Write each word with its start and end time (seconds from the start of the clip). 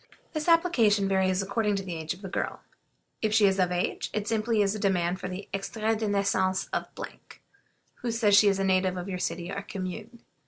This 0.33 0.47
application 0.47 1.07
varies 1.07 1.43
according 1.43 1.75
to 1.75 1.83
the 1.83 1.95
age 1.95 2.15
of 2.15 2.23
the 2.23 2.27
girl. 2.27 2.61
If 3.21 3.35
she 3.35 3.45
is 3.45 3.59
of 3.59 3.71
age 3.71 4.09
it 4.13 4.23
is 4.23 4.29
simply 4.29 4.63
a 4.63 4.67
demand 4.69 5.19
for 5.19 5.27
the 5.27 5.47
"extrait 5.53 5.99
de 5.99 6.07
naissance 6.07 6.67
of, 6.73 6.87
who 7.97 8.09
says 8.11 8.35
she 8.35 8.47
is 8.47 8.57
a 8.57 8.63
native 8.63 8.97
of 8.97 9.07
your 9.07 9.19
city 9.19 9.51
or 9.51 9.61
commune." 9.61 10.23